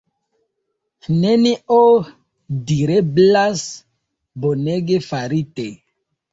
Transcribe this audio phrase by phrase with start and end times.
[1.17, 1.77] Nenio
[2.73, 3.63] direblas,
[4.49, 5.71] bonege farite!